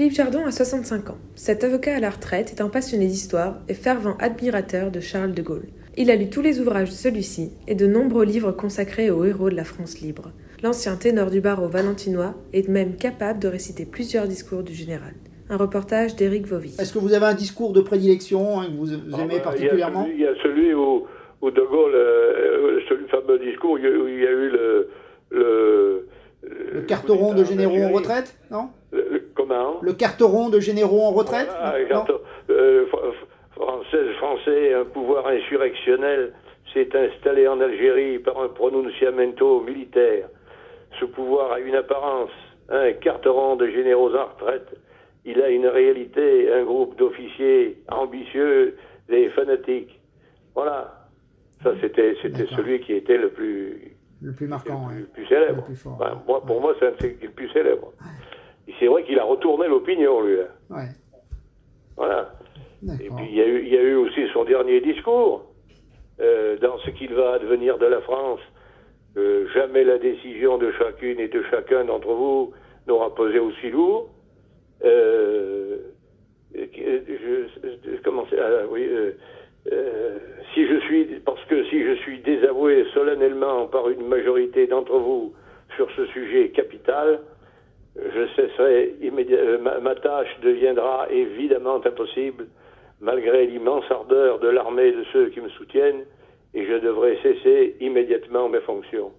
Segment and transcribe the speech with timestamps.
[0.00, 1.18] Philippe Chardon a 65 ans.
[1.34, 5.42] Cet avocat à la retraite est un passionné d'histoire et fervent admirateur de Charles de
[5.42, 5.66] Gaulle.
[5.98, 9.50] Il a lu tous les ouvrages de celui-ci et de nombreux livres consacrés aux héros
[9.50, 10.32] de la France libre.
[10.62, 15.12] L'ancien ténor du barreau valentinois est même capable de réciter plusieurs discours du général.
[15.50, 16.76] Un reportage d'Éric Vovy.
[16.78, 20.08] Est-ce que vous avez un discours de prédilection hein, que vous Ah aimez bah, particulièrement
[20.10, 21.04] Il y a celui, il y a celui où,
[21.42, 24.88] où De Gaulle, euh, ce fameux discours, où il y a, eu le.
[25.30, 26.06] Le,
[26.72, 28.70] Le carteron de généraux en retraite Non?
[29.50, 32.14] Comment Le carteron de généraux en retraite Voilà, Non quand,
[32.50, 33.12] euh, Fr-
[33.52, 36.32] Française, Français, un pouvoir insurrectionnel
[36.72, 40.28] s'est installé en Algérie par un pronunciamento militaire.
[40.98, 42.30] Ce pouvoir a une apparence,
[42.68, 44.68] un carteron de généraux en retraite.
[45.24, 48.76] Il a une réalité, un groupe d'officiers ambitieux
[49.10, 50.00] et fanatiques.
[50.54, 50.94] Voilà.
[51.62, 55.06] Ça, c'était, c'était celui qui était le plus, Le plus marquant, le ouais.
[55.12, 55.56] plus célèbre.
[55.56, 56.18] Le plus fort, Enfin, ouais.
[56.26, 57.92] moi, pour moi, c'est le plus célèbre.
[59.50, 60.40] Retourné l'opinion, lui.
[60.40, 60.46] hein.
[60.70, 60.88] Ouais,
[61.96, 62.32] Voilà.
[63.00, 65.44] Et puis il y, a eu, il y a eu aussi son dernier discours
[66.20, 68.40] euh, dans ce qu'il va advenir de la France.
[69.16, 72.52] Euh, jamais la décision de chacune et de chacun d'entre vous
[72.86, 74.08] n'aura pesé aussi lourd.
[74.84, 75.78] Euh,
[76.56, 76.66] euh,
[77.08, 78.88] je, comment c'est ah, oui,
[80.54, 85.34] si je suis parce que si je suis désavoué solennellement par une majorité d'entre vous
[85.76, 87.20] sur ce sujet capital,
[88.14, 89.58] je cesserai immédiatement.
[89.62, 92.46] Ma, ma tâche deviendra évidemment impossible,
[93.00, 96.04] malgré l'immense ardeur de l'armée et de ceux qui me soutiennent,
[96.54, 99.12] et je devrais cesser immédiatement mes fonctions.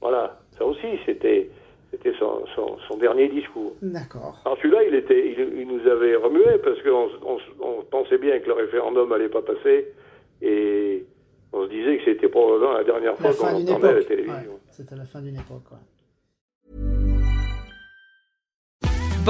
[0.00, 1.50] Voilà, ça aussi, c'était,
[1.90, 3.74] c'était son, son, son dernier discours.
[3.82, 4.40] D'accord.
[4.44, 8.38] Alors celui-là, il, était, il, il nous avait remué, parce qu'on on, on pensait bien
[8.40, 9.88] que le référendum allait pas passer,
[10.42, 11.04] et
[11.52, 14.52] on se disait que c'était probablement la dernière fois qu'on entendait à la télévision.
[14.52, 15.78] Ouais, C'était la fin d'une époque, ouais.